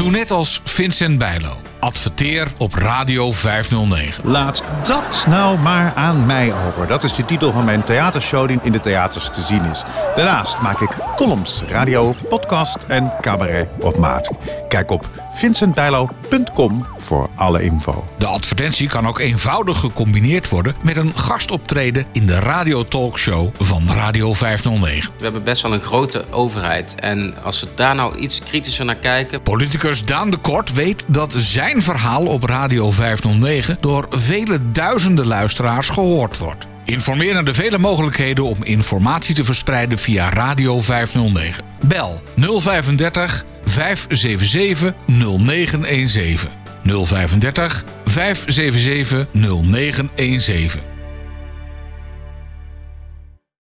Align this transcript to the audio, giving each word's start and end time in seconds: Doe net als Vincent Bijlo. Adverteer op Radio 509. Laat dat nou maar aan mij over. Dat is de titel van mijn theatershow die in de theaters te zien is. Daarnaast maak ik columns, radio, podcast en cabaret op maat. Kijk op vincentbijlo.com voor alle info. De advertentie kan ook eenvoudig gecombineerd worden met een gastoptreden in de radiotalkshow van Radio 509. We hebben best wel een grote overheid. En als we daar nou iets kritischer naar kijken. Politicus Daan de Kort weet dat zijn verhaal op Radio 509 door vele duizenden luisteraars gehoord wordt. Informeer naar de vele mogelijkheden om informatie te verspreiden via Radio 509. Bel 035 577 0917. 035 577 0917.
Doe 0.00 0.10
net 0.10 0.30
als 0.30 0.60
Vincent 0.64 1.18
Bijlo. 1.18 1.69
Adverteer 1.80 2.52
op 2.56 2.74
Radio 2.74 3.32
509. 3.32 4.30
Laat 4.30 4.64
dat 4.84 5.24
nou 5.28 5.58
maar 5.58 5.92
aan 5.94 6.26
mij 6.26 6.52
over. 6.66 6.86
Dat 6.86 7.02
is 7.02 7.14
de 7.14 7.24
titel 7.24 7.52
van 7.52 7.64
mijn 7.64 7.84
theatershow 7.84 8.48
die 8.48 8.58
in 8.62 8.72
de 8.72 8.80
theaters 8.80 9.24
te 9.24 9.42
zien 9.42 9.64
is. 9.64 9.82
Daarnaast 10.14 10.60
maak 10.60 10.80
ik 10.80 10.90
columns, 11.16 11.62
radio, 11.68 12.14
podcast 12.28 12.76
en 12.88 13.14
cabaret 13.20 13.68
op 13.80 13.98
maat. 13.98 14.30
Kijk 14.68 14.90
op 14.90 15.08
vincentbijlo.com 15.34 16.86
voor 16.96 17.28
alle 17.34 17.62
info. 17.62 18.04
De 18.18 18.26
advertentie 18.26 18.88
kan 18.88 19.06
ook 19.06 19.18
eenvoudig 19.18 19.80
gecombineerd 19.80 20.48
worden 20.48 20.74
met 20.82 20.96
een 20.96 21.16
gastoptreden 21.16 22.06
in 22.12 22.26
de 22.26 22.38
radiotalkshow 22.38 23.48
van 23.58 23.88
Radio 23.88 24.32
509. 24.32 25.12
We 25.16 25.22
hebben 25.22 25.42
best 25.42 25.62
wel 25.62 25.72
een 25.72 25.80
grote 25.80 26.24
overheid. 26.30 26.94
En 26.94 27.34
als 27.42 27.60
we 27.60 27.68
daar 27.74 27.94
nou 27.94 28.16
iets 28.16 28.40
kritischer 28.40 28.84
naar 28.84 28.94
kijken. 28.94 29.42
Politicus 29.42 30.04
Daan 30.04 30.30
de 30.30 30.36
Kort 30.36 30.72
weet 30.72 31.04
dat 31.06 31.32
zijn 31.32 31.69
verhaal 31.78 32.26
op 32.26 32.44
Radio 32.44 32.90
509 32.90 33.76
door 33.80 34.06
vele 34.10 34.70
duizenden 34.70 35.26
luisteraars 35.26 35.88
gehoord 35.88 36.38
wordt. 36.38 36.66
Informeer 36.84 37.34
naar 37.34 37.44
de 37.44 37.54
vele 37.54 37.78
mogelijkheden 37.78 38.44
om 38.44 38.64
informatie 38.64 39.34
te 39.34 39.44
verspreiden 39.44 39.98
via 39.98 40.28
Radio 40.28 40.80
509. 40.80 41.64
Bel 41.86 42.22
035 42.36 43.44
577 43.64 44.92
0917. 45.06 46.50
035 46.82 47.84
577 48.04 49.26
0917. 49.32 50.99